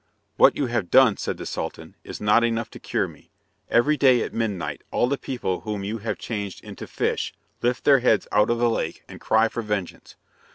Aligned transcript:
"What 0.35 0.55
you 0.57 0.65
have 0.65 0.89
done," 0.89 1.17
said 1.17 1.37
the 1.37 1.45
Sultan, 1.45 1.95
"is 2.03 2.19
not 2.19 2.43
enough 2.43 2.71
to 2.71 2.79
cure 2.79 3.07
me. 3.07 3.29
Every 3.69 3.97
day 3.97 4.23
at 4.23 4.33
midnight 4.33 4.81
all 4.89 5.07
the 5.07 5.15
people 5.15 5.59
whom 5.61 5.83
you 5.83 5.99
have 5.99 6.17
changed 6.17 6.63
into 6.63 6.87
fish 6.87 7.35
lift 7.61 7.83
their 7.83 7.99
heads 7.99 8.27
out 8.31 8.49
of 8.49 8.57
the 8.57 8.67
lake 8.67 9.03
and 9.07 9.21
cry 9.21 9.47
for 9.47 9.61
vengeance. 9.61 10.15